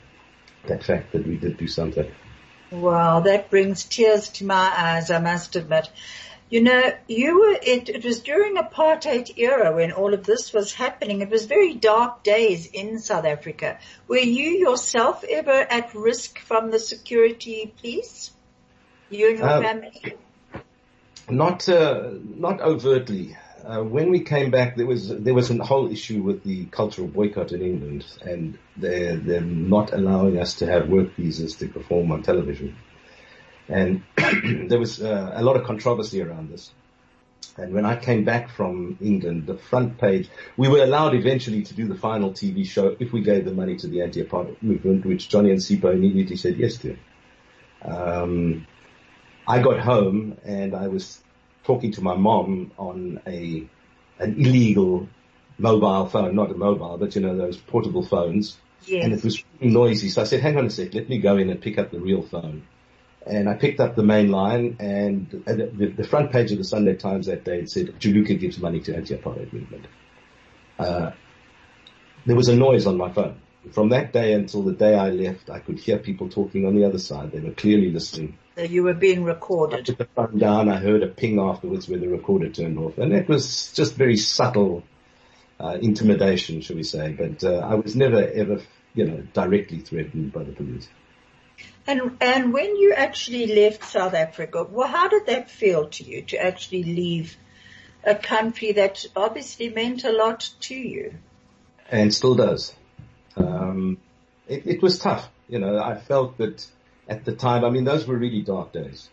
[0.69, 2.09] that fact that we did do something.
[2.71, 5.91] Wow, that brings tears to my eyes, I must admit.
[6.53, 10.75] You know, you were, it, it was during apartheid era when all of this was
[10.75, 11.23] happening.
[11.23, 13.79] It was very dark days in South Africa.
[14.07, 18.33] Were you yourself ever at risk from the security police?
[19.09, 20.17] You and your um, family?
[21.31, 23.35] Not, uh, not overtly
[23.65, 27.09] uh, when we came back, there was there was a whole issue with the cultural
[27.09, 32.11] boycott in England, and they're they're not allowing us to have work visas to perform
[32.11, 32.77] on television,
[33.73, 34.03] and
[34.69, 36.71] there was uh, a lot of controversy around this.
[37.57, 41.75] And when I came back from England, the front page, we were allowed eventually to
[41.75, 45.29] do the final TV show if we gave the money to the anti-apartheid movement, which
[45.29, 46.97] Johnny and Sipho immediately said yes to.
[47.83, 48.67] Um,
[49.47, 51.21] I got home and I was
[51.65, 53.67] talking to my mom on a
[54.19, 55.09] an illegal
[55.59, 58.57] mobile phone, not a mobile, but you know those portable phones.
[58.85, 59.05] Yes.
[59.05, 60.09] And it was noisy.
[60.09, 62.01] So I said, hang on a sec, let me go in and pick up the
[62.01, 62.65] real phone.
[63.27, 66.95] And I picked up the main line and the, the front page of the Sunday
[66.97, 69.87] Times that day it said, Juluka gives money to anti-apartheid movement.
[70.79, 71.13] Uh,
[72.27, 73.41] there was a noise on my phone.
[73.73, 76.85] From that day until the day I left, I could hear people talking on the
[76.85, 77.31] other side.
[77.31, 79.81] They were clearly listening So you were being recorded.
[79.81, 80.69] I took the phone down.
[80.69, 84.17] I heard a ping afterwards where the recorder turned off, and it was just very
[84.17, 84.83] subtle
[85.59, 87.13] uh, intimidation, shall we say?
[87.13, 88.61] But uh, I was never ever,
[88.95, 90.89] you know, directly threatened by the police.
[91.87, 96.23] And and when you actually left South Africa, well, how did that feel to you
[96.23, 97.37] to actually leave
[98.05, 101.15] a country that obviously meant a lot to you?
[101.91, 102.75] And still does.
[103.37, 103.99] Um,
[104.47, 105.29] it, it was tough.
[105.49, 106.67] You know, I felt that
[107.09, 109.11] at the time, I mean, those were really dark days.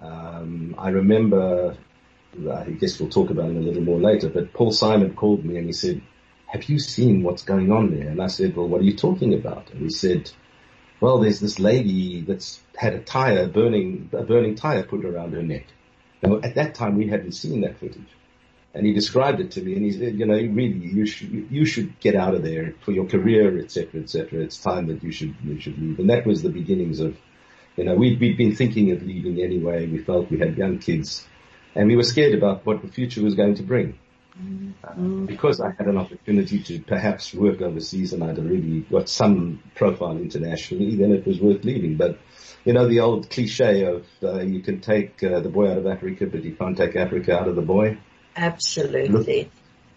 [0.00, 1.76] Um, I remember,
[2.50, 5.56] I guess we'll talk about it a little more later, but Paul Simon called me
[5.56, 6.00] and he said,
[6.46, 8.08] have you seen what's going on there?
[8.08, 9.70] And I said, well, what are you talking about?
[9.70, 10.30] And he said,
[11.00, 15.42] well, there's this lady that's had a tire burning, a burning tire put around her
[15.42, 15.66] neck.
[16.22, 18.08] Now, at that time, we hadn't seen that footage.
[18.74, 21.64] And he described it to me and he said, you know, really, you should, you
[21.64, 24.40] should get out of there for your career, etc., etc.
[24.40, 25.98] It's time that you should, you should leave.
[25.98, 27.16] And that was the beginnings of
[27.76, 29.86] you know, we'd, we'd been thinking of leaving anyway.
[29.86, 31.24] We felt we had young kids
[31.76, 33.96] and we were scared about what the future was going to bring.
[34.40, 35.26] Mm-hmm.
[35.26, 40.16] because I had an opportunity to perhaps work overseas and I'd already got some profile
[40.16, 41.96] internationally, then it was worth leaving.
[41.96, 42.18] But,
[42.64, 45.88] you know, the old cliche of uh, you can take uh, the boy out of
[45.88, 47.98] Africa, but you can't take Africa out of the boy.
[48.36, 49.50] Absolutely.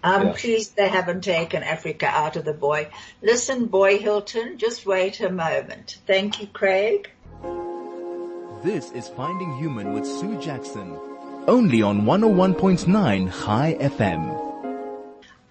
[0.04, 0.34] I'm yeah.
[0.36, 2.90] pleased they haven't taken Africa out of the boy.
[3.22, 6.00] Listen, boy Hilton, just wait a moment.
[6.08, 7.12] Thank you, Craig.
[8.64, 11.00] This is Finding Human with Sue Jackson,
[11.48, 14.38] only on 101.9 High FM.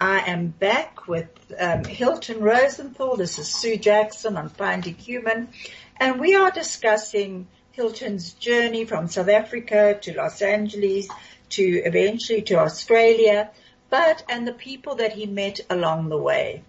[0.00, 3.16] I am back with um, Hilton Rosenthal.
[3.16, 5.48] This is Sue Jackson on Finding Human,
[5.96, 11.08] and we are discussing Hilton's journey from South Africa to Los Angeles
[11.50, 13.50] to eventually to Australia,
[13.90, 16.62] but and the people that he met along the way.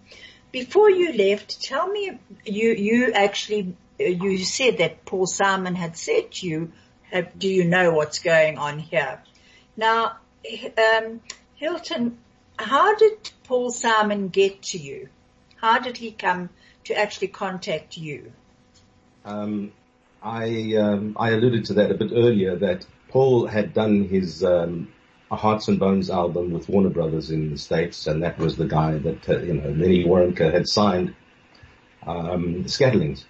[0.50, 6.32] Before you left, tell me, you you actually you said that Paul Simon had said
[6.32, 6.72] to you,
[7.38, 9.22] do you know what's going on here?
[9.76, 10.16] Now,
[10.78, 11.20] um,
[11.56, 12.18] Hilton,
[12.58, 15.08] how did Paul Simon get to you?
[15.56, 16.50] How did he come
[16.84, 18.32] to actually contact you?
[19.24, 19.72] Um,
[20.22, 22.56] I um, I alluded to that a bit earlier.
[22.56, 24.92] That Paul had done his um,
[25.30, 28.98] Hearts and Bones album with Warner Brothers in the States, and that was the guy
[28.98, 31.14] that uh, you know Lenny Waronker had signed
[32.06, 33.24] um, Skatlings.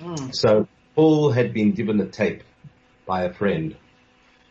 [0.00, 0.34] Mm.
[0.34, 2.42] So Paul had been given a tape
[3.06, 3.76] by a friend,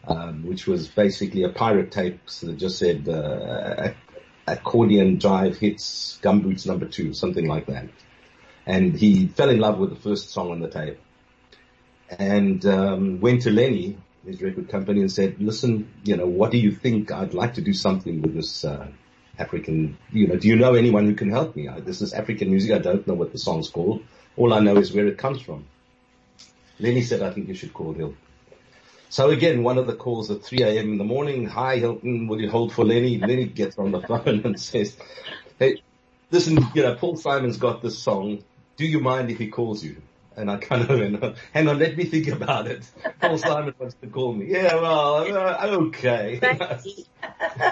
[0.08, 3.92] um, which was basically a pirate tape that just said uh,
[4.48, 7.88] accordion drive hits gumboots number two, something like that.
[8.66, 11.00] And he fell in love with the first song on the tape
[12.10, 16.58] and um, went to Lenny his record company and said, listen, you know, what do
[16.58, 17.12] you think?
[17.12, 18.88] I'd like to do something with this, uh,
[19.40, 21.68] African, you know, do you know anyone who can help me?
[21.80, 22.72] This is African music.
[22.72, 24.04] I don't know what the song's called.
[24.38, 25.66] All I know is where it comes from.
[26.80, 28.18] Lenny said, I think you should call Hilton.
[29.12, 30.94] So again, one of the calls at 3 a.m.
[30.94, 31.46] in the morning.
[31.46, 32.28] Hi, Hilton.
[32.28, 33.18] Will you hold for Lenny?
[33.18, 34.96] Lenny gets on the phone and says,
[35.60, 35.82] Hey,
[36.32, 38.42] listen, you know, Paul Simon's got this song.
[38.78, 39.98] Do you mind if he calls you?
[40.38, 42.90] And I kind of went, hang on, let me think about it.
[43.20, 44.46] Paul Simon wants to call me.
[44.46, 46.40] Yeah, well, uh, okay.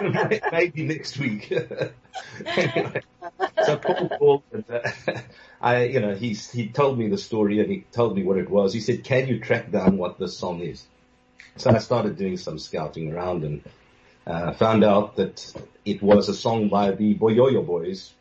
[0.52, 1.54] Maybe next week.
[2.46, 3.02] anyway,
[3.64, 4.92] so Paul called and, uh,
[5.62, 8.50] I, you know, he's, he told me the story and he told me what it
[8.50, 8.74] was.
[8.74, 10.86] He said, can you track down what this song is?
[11.58, 13.64] So I started doing some scouting around and,
[14.26, 15.54] uh, found out that
[15.86, 18.14] it was a song by the Boyoyo Boys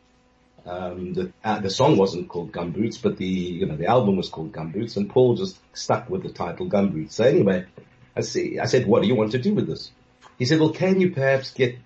[0.65, 4.29] um, the, uh, the song wasn't called Gumboots, but the, you know, the album was
[4.29, 7.13] called Gumboots and Paul just stuck with the title Gumboots.
[7.13, 7.65] So anyway,
[8.15, 9.91] I see, I said, what do you want to do with this?
[10.37, 11.77] He said, well, can you perhaps get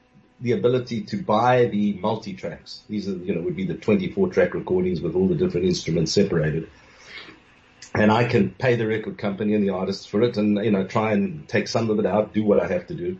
[0.41, 2.81] the ability to buy the multi-tracks?
[2.89, 6.11] These are, you know, would be the 24 track recordings with all the different instruments
[6.11, 6.69] separated.
[7.95, 10.85] And I can pay the record company and the artists for it and, you know,
[10.85, 13.19] try and take some of it out, do what I have to do.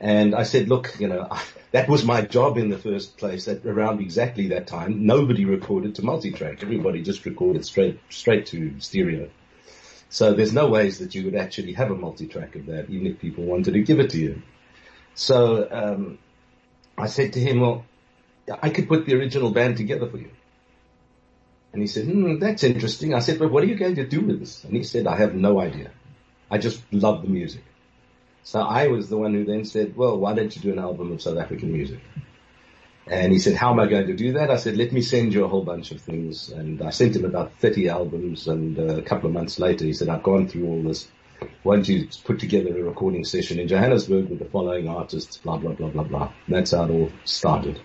[0.00, 1.28] And I said, look, you know,
[1.70, 5.06] that was my job in the first place at around exactly that time.
[5.06, 6.62] Nobody recorded to multitrack.
[6.62, 9.30] Everybody just recorded straight, straight to stereo.
[10.08, 13.18] So there's no ways that you would actually have a multi-track of that, even if
[13.18, 14.42] people wanted to give it to you.
[15.14, 16.18] So, um,
[16.98, 17.84] I said to him, well,
[18.62, 20.30] I could put the original band together for you.
[21.76, 23.12] And he said, hmm, that's interesting.
[23.12, 24.64] I said, but what are you going to do with this?
[24.64, 25.90] And he said, I have no idea.
[26.50, 27.62] I just love the music.
[28.44, 31.12] So I was the one who then said, well, why don't you do an album
[31.12, 32.00] of South African music?
[33.06, 34.50] And he said, how am I going to do that?
[34.50, 36.48] I said, let me send you a whole bunch of things.
[36.48, 39.92] And I sent him about 30 albums and uh, a couple of months later he
[39.92, 41.08] said, I've gone through all this.
[41.62, 45.58] Why don't you put together a recording session in Johannesburg with the following artists, blah,
[45.58, 46.32] blah, blah, blah, blah.
[46.46, 47.78] And that's how it all started.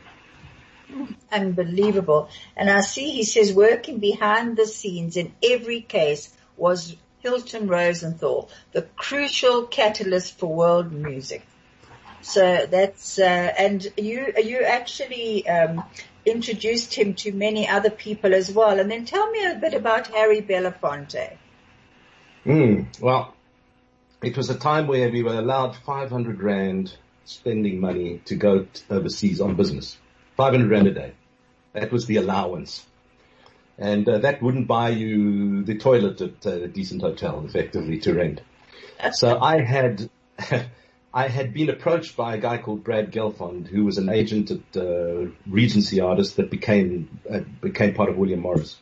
[1.31, 2.29] Unbelievable.
[2.55, 8.49] And I see he says working behind the scenes in every case was Hilton Rosenthal,
[8.71, 11.45] the crucial catalyst for world music.
[12.21, 15.83] So that's uh, and you you actually um,
[16.25, 18.79] introduced him to many other people as well.
[18.79, 21.37] And then tell me a bit about Harry Belafonte.
[22.45, 23.33] Mm, well,
[24.23, 29.41] it was a time where we were allowed 500 rand spending money to go overseas
[29.41, 29.97] on business.
[30.41, 31.13] 500 rand a day.
[31.73, 32.85] That was the allowance
[33.81, 38.41] and uh, that wouldn't buy you the toilet at a decent hotel, effectively to rent.
[39.13, 40.09] So I had.
[41.13, 44.77] I had been approached by a guy called Brad Gelfond, who was an agent at
[44.77, 48.77] uh, Regency Artists that became uh, became part of William Morris.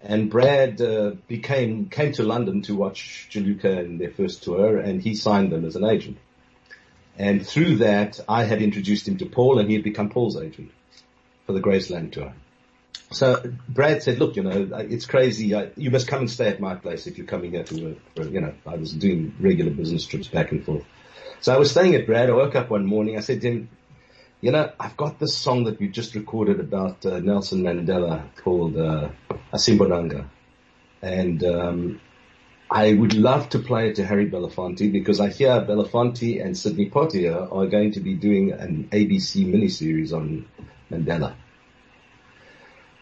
[0.00, 5.00] And Brad uh, became came to London to watch Juluka in their first tour, and
[5.00, 6.18] he signed them as an agent.
[7.16, 10.72] And through that, I had introduced him to Paul, and he had become Paul's agent
[11.46, 12.32] for the Graceland tour.
[13.10, 15.54] So Brad said, look, you know, it's crazy.
[15.76, 17.98] you must come and stay at my place if you're coming here to work.
[18.16, 20.84] For, you know, I was doing regular business trips back and forth.
[21.40, 22.30] So I was staying at Brad.
[22.30, 23.16] I woke up one morning.
[23.16, 23.68] I said to him,
[24.40, 28.76] you know, I've got this song that we just recorded about uh, Nelson Mandela called
[28.76, 29.10] uh,
[29.52, 30.28] Asimbonanga.
[31.00, 32.00] And um,
[32.70, 36.90] I would love to play it to Harry Belafonte because I hear Belafonte and Sidney
[36.90, 40.46] Poitier are going to be doing an ABC miniseries on
[40.92, 41.34] Mandela.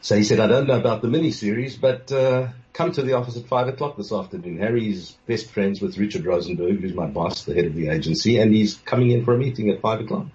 [0.03, 3.37] So he said, I don't know about the miniseries, but uh, come to the office
[3.37, 4.59] at five o'clock this afternoon.
[4.59, 8.53] Harry's best friends with Richard Rosenberg, who's my boss, the head of the agency, and
[8.53, 10.27] he's coming in for a meeting at five o'clock.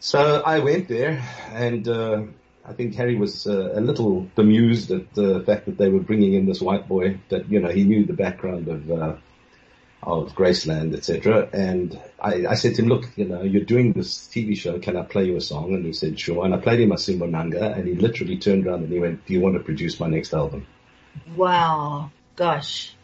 [0.00, 2.22] So I went there, and uh,
[2.64, 6.34] I think Harry was uh, a little bemused at the fact that they were bringing
[6.34, 7.18] in this white boy.
[7.28, 9.16] That you know he knew the background of uh,
[10.02, 11.48] of Graceland, etc.
[11.52, 14.78] And I, I, said to him, look, you know, you're doing this TV show.
[14.78, 15.74] Can I play you a song?
[15.74, 16.44] And he said, sure.
[16.44, 19.40] And I played him Asimbonanga and he literally turned around and he went, do you
[19.40, 20.66] want to produce my next album?
[21.34, 22.10] Wow.
[22.36, 22.94] Gosh.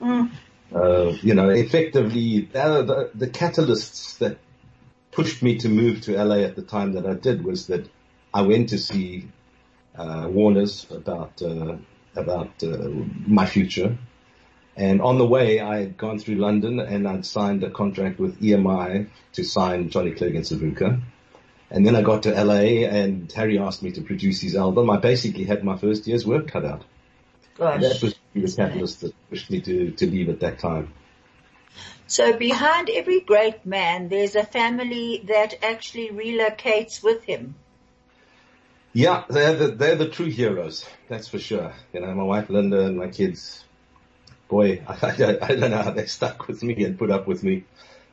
[0.00, 0.30] Mm.
[0.74, 4.38] Uh, you know, effectively, uh, the, the catalysts that
[5.10, 7.88] pushed me to move to LA at the time that I did was that
[8.32, 9.28] I went to see
[9.96, 11.76] uh, Warner's about uh,
[12.14, 12.88] about uh,
[13.26, 13.98] my future,
[14.78, 18.40] and on the way, I had gone through London and I'd signed a contract with
[18.40, 21.00] EMI to sign Johnny Clegg and Savuka.
[21.68, 24.88] And then I got to LA and Harry asked me to produce his album.
[24.88, 26.84] I basically had my first year's work cut out.
[27.56, 27.82] Gosh.
[27.82, 30.94] That was the catalyst that pushed me to, to leave at that time.
[32.06, 37.56] So behind every great man, there's a family that actually relocates with him.
[38.92, 40.86] Yeah, they're the, they're the true heroes.
[41.08, 41.74] That's for sure.
[41.92, 43.64] You know, my wife Linda and my kids
[44.48, 47.42] boy, I, don't, I don't know how they stuck with me and put up with
[47.42, 47.64] me,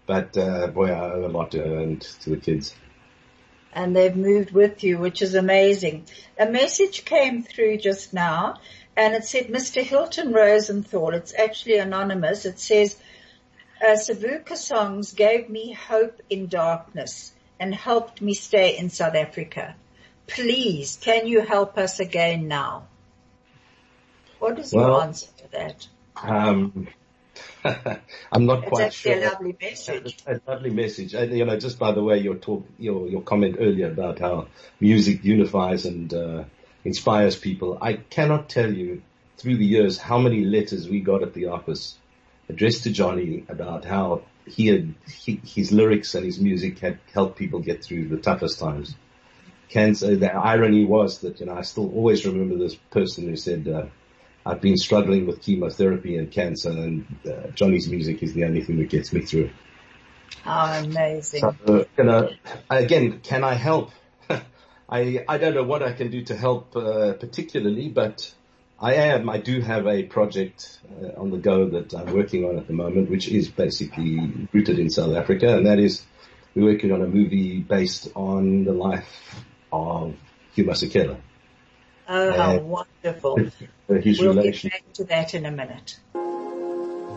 [0.05, 2.75] but uh, boy, I owe a lot to her and to the kids.
[3.73, 6.05] And they've moved with you, which is amazing.
[6.39, 8.59] A message came through just now
[8.95, 9.83] and it said, Mr.
[9.83, 12.45] Hilton Rosenthal, it's actually anonymous.
[12.45, 12.95] It says,
[13.81, 19.75] uh, Savuka songs gave me hope in darkness and helped me stay in South Africa.
[20.27, 22.87] Please, can you help us again now?
[24.39, 25.87] What is well, your answer to that?
[26.21, 26.87] Um,
[28.31, 29.13] I'm not it's quite sure.
[29.13, 30.17] a lovely message.
[30.25, 31.13] A, a lovely message.
[31.13, 34.47] And, you know, just by the way, your talk, your, your comment earlier about how
[34.79, 36.43] music unifies and, uh,
[36.83, 37.77] inspires people.
[37.81, 39.01] I cannot tell you
[39.37, 41.97] through the years how many letters we got at the office
[42.47, 47.37] addressed to Johnny about how he had, he, his lyrics and his music had helped
[47.37, 48.95] people get through the toughest times.
[49.69, 53.67] Cancer, the irony was that, you know, I still always remember this person who said,
[53.67, 53.85] uh,
[54.45, 58.77] I've been struggling with chemotherapy and cancer and uh, Johnny's music is the only thing
[58.77, 59.49] that gets me through.
[60.45, 61.41] Oh, amazing.
[61.41, 62.29] So, uh, you know,
[62.69, 63.91] again, can I help?
[64.89, 68.31] I, I don't know what I can do to help, uh, particularly, but
[68.79, 72.57] I am, I do have a project uh, on the go that I'm working on
[72.57, 76.03] at the moment, which is basically rooted in South Africa, and that is
[76.53, 80.15] we're working on a movie based on the life of
[80.53, 81.17] Hugh Masekela.
[82.07, 83.37] Oh, how wonderful.
[83.87, 84.69] His we'll relation.
[84.69, 85.97] get back to that in a minute.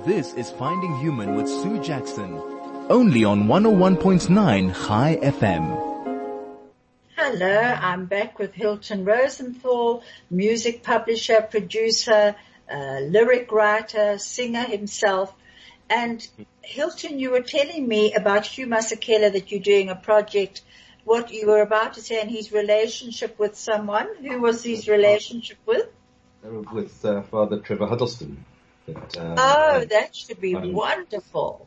[0.07, 2.41] This is Finding Human with Sue Jackson,
[2.89, 5.89] only on 101.9 Chai FM.
[7.17, 12.35] Hello, I'm back with Hilton Rosenthal, music publisher, producer,
[12.73, 15.35] uh, lyric writer, singer himself.
[15.91, 16.27] And
[16.63, 20.63] Hilton, you were telling me about Hugh Masekela that you're doing a project
[21.09, 24.09] what you were about to say and his relationship with someone.
[24.21, 25.89] Who was his relationship with?
[26.43, 28.45] With uh, Father Trevor Huddleston.
[28.87, 31.67] But, uh, oh, that should be um, wonderful.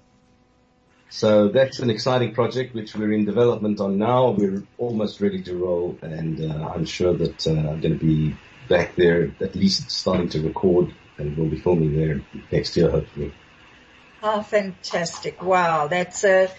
[1.09, 4.29] So that's an exciting project which we're in development on now.
[4.29, 8.37] We're almost ready to roll and uh, I'm sure that uh, I'm going to be
[8.69, 12.21] back there at least starting to record and we'll be filming there
[12.51, 13.33] next year hopefully.
[14.23, 15.43] Oh, fantastic.
[15.43, 15.87] Wow.
[15.87, 16.49] That's a,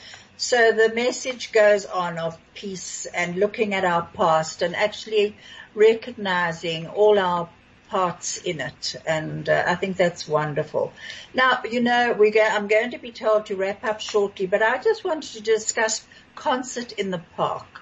[0.43, 5.37] so the message goes on of peace and looking at our past and actually
[5.73, 7.49] recognizing all our
[7.89, 8.97] parts in it.
[9.07, 10.93] And uh, I think that's wonderful.
[11.33, 14.63] Now, you know, we go, I'm going to be told to wrap up shortly, but
[14.63, 17.81] I just wanted to discuss concert in the park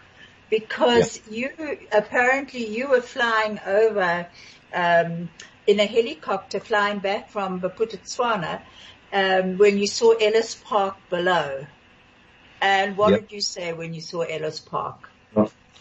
[0.51, 1.49] because yeah.
[1.57, 4.27] you, apparently you were flying over,
[4.75, 5.31] um,
[5.67, 8.61] in a helicopter flying back from Bophuthatswana,
[9.15, 11.67] um, when you saw Ellis Park below.
[12.61, 13.21] And what yep.
[13.23, 15.09] did you say when you saw Ellis Park?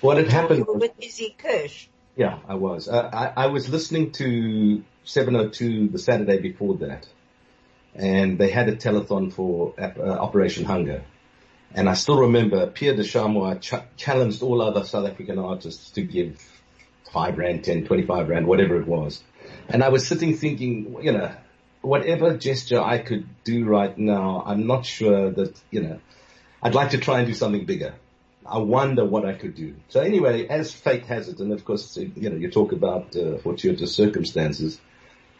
[0.01, 0.59] what had happened?
[0.59, 1.88] You were with Issie Kirsh.
[2.15, 2.88] Yeah, I was.
[2.88, 7.07] Uh, I, I was listening to 702 the Saturday before that,
[7.95, 11.03] and they had a telethon for uh, Operation Hunger.
[11.73, 16.01] And I still remember Pierre de Charmoy ch- challenged all other South African artists to
[16.01, 16.41] give
[17.11, 19.23] five rand, 10, 25 rand, whatever it was.
[19.67, 21.32] And I was sitting thinking, you know,
[21.82, 25.99] whatever gesture I could do right now, I'm not sure that, you know,
[26.62, 27.93] I'd like to try and do something bigger.
[28.45, 29.76] I wonder what I could do.
[29.89, 33.38] So anyway, as fate has it, and of course, you know, you talk about uh,
[33.38, 34.80] fortuitous circumstances.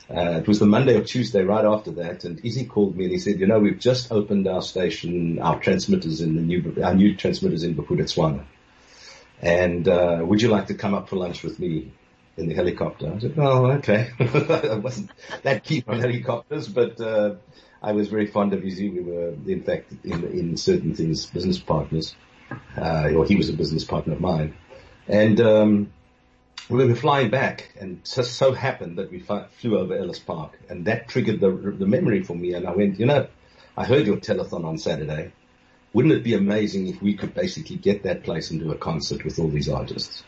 [0.10, 3.14] Uh, it was the Monday or Tuesday right after that, and Issie called me and
[3.14, 6.96] he said, "You know, we've just opened our station, our transmitters in the new, our
[6.96, 8.44] new transmitters in Bophuthatswana,
[9.42, 11.92] and uh, would you like to come up for lunch with me
[12.38, 15.12] in the helicopter?" I said, "Oh, okay." I wasn't
[15.44, 17.36] that keen on helicopters, but uh,
[17.82, 18.90] I was very fond of Issie.
[18.90, 22.16] We were, in fact, in, in certain things, business partners.
[22.76, 24.56] Uh, or he was a business partner of mine.
[25.08, 25.94] And, um,
[26.70, 30.86] we were flying back and just so happened that we flew over Ellis Park and
[30.86, 32.54] that triggered the, the memory for me.
[32.54, 33.28] And I went, you know,
[33.76, 35.32] I heard your telethon on Saturday.
[35.94, 39.26] Wouldn't it be amazing if we could basically get that place and do a concert
[39.26, 40.24] with all these artists?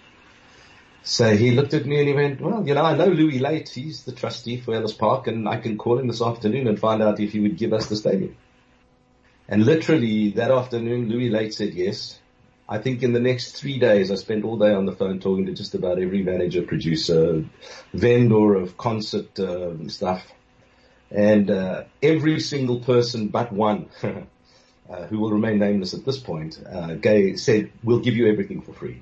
[1.03, 3.69] So he looked at me and he went, well, you know, I know Louis Luyt.
[3.69, 7.01] He's the trustee for Ellis Park and I can call him this afternoon and find
[7.01, 8.35] out if he would give us the stadium.
[9.47, 12.19] And literally that afternoon, Louis Luyt said yes.
[12.69, 15.47] I think in the next three days, I spent all day on the phone talking
[15.47, 17.43] to just about every manager, producer,
[17.93, 20.25] vendor of concert uh, stuff.
[21.09, 26.63] And uh, every single person but one, uh, who will remain nameless at this point,
[26.65, 26.95] uh,
[27.35, 29.01] said, we'll give you everything for free.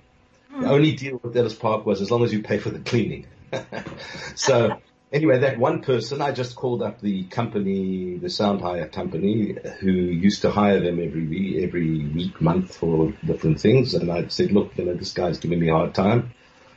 [0.49, 3.27] The only deal with Ellis Park was as long as you pay for the cleaning.
[4.35, 4.79] so
[5.11, 9.91] anyway, that one person, I just called up the company, the sound hire company, who
[9.91, 13.93] used to hire them every week, every week, month for different things.
[13.93, 16.33] And I said, look, you know, this guy's giving me a hard time.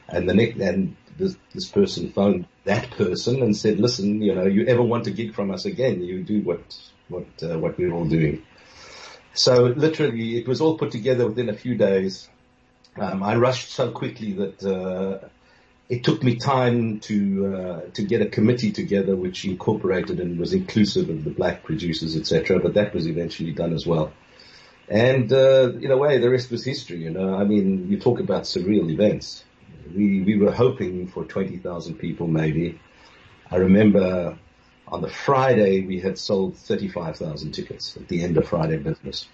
[0.09, 4.45] And the next, and this, this person phoned that person and said, listen, you know,
[4.45, 6.77] you ever want a gig from us again, you do what,
[7.09, 8.45] what, uh, what we're all doing.
[9.35, 12.29] So literally it was all put together within a few days.
[12.97, 15.29] Um, I rushed so quickly that, uh,
[15.93, 20.55] it took me time to uh, to get a committee together which incorporated and was
[20.55, 22.61] inclusive of the black producers, etc.
[22.61, 24.11] But that was eventually done as well.
[24.89, 26.99] And uh, in a way, the rest was history.
[26.99, 29.45] You know, I mean, you talk about surreal events.
[29.95, 32.81] We we were hoping for twenty thousand people, maybe.
[33.51, 34.39] I remember
[34.89, 38.79] on the Friday we had sold thirty five thousand tickets at the end of Friday
[38.79, 39.29] business.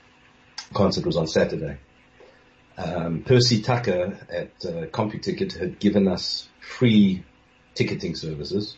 [0.74, 1.78] Concert was on Saturday
[2.78, 7.24] um, Percy Tucker at uh, CompuTicket had given us free
[7.74, 8.76] ticketing services.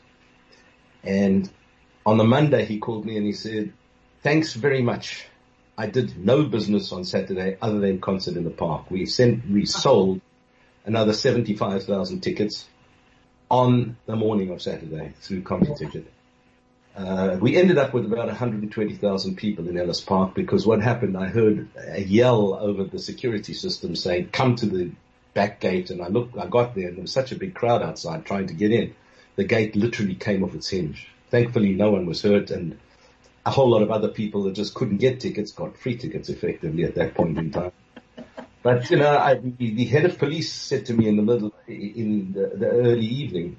[1.05, 1.51] And
[2.07, 3.73] on the Monday he called me and he said,
[4.23, 5.27] thanks very much.
[5.77, 8.91] I did no business on Saturday other than concert in the park.
[8.91, 10.21] We sent, we sold
[10.85, 12.69] another 75,000 tickets
[13.51, 16.05] on the morning of Saturday through CompuTicket.
[16.97, 21.27] Uh, we ended up with about 120,000 people in Ellis Park because what happened, I
[21.29, 24.91] heard a yell over the security system saying, come to the
[25.33, 25.91] back gate.
[25.91, 28.49] And I looked, I got there and there was such a big crowd outside trying
[28.49, 28.95] to get in.
[29.37, 31.09] The gate literally came off its hinge.
[31.31, 32.79] Thankfully no one was hurt and
[33.47, 36.85] a whole lot of other people that just couldn't get tickets got free tickets effectively
[36.85, 37.73] at that point in time.
[38.63, 42.33] But you know, I, the head of police said to me in the middle, in
[42.33, 43.57] the, the early evening,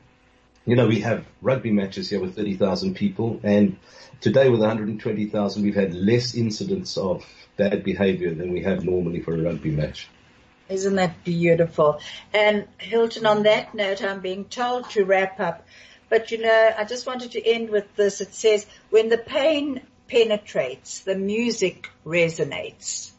[0.66, 3.78] you know, we have rugby matches here with 30,000 people and
[4.20, 7.26] today with 120,000 we've had less incidents of
[7.58, 10.08] bad behavior than we have normally for a rugby match.
[10.70, 12.00] Isn't that beautiful?
[12.34, 15.66] And Hilton, on that note, I'm being told to wrap up,
[16.08, 18.22] but you know, I just wanted to end with this.
[18.22, 23.12] It says, when the pain penetrates, the music resonates.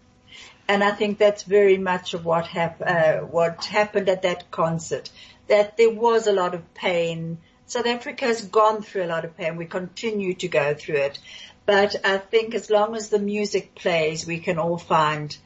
[0.68, 5.10] And I think that's very much of what, hap- uh, what happened at that concert
[5.48, 7.38] that there was a lot of pain.
[7.66, 9.56] South Africa has gone through a lot of pain.
[9.56, 11.18] We continue to go through it.
[11.64, 15.36] But I think as long as the music plays, we can all find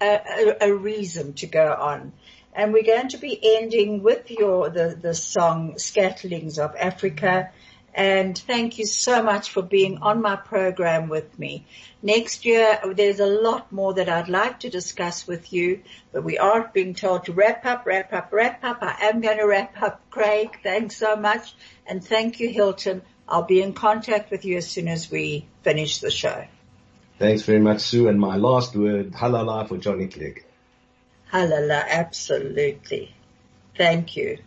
[0.00, 2.12] a, a, a reason to go on.
[2.54, 7.50] And we're going to be ending with your, the, the song Scatterlings of Africa
[7.94, 11.64] and thank you so much for being on my program with me.
[12.02, 15.80] Next year, there's a lot more that I'd like to discuss with you,
[16.12, 18.78] but we are being told to wrap up, wrap up, wrap up.
[18.82, 20.00] I am going to wrap up.
[20.10, 21.54] Craig, thanks so much.
[21.86, 23.02] And thank you, Hilton.
[23.28, 26.46] I'll be in contact with you as soon as we finish the show.
[27.18, 28.08] Thanks very much, Sue.
[28.08, 30.44] And my last word, halala for Johnny Clegg.
[31.32, 33.14] Halala, absolutely.
[33.76, 34.38] Thank you.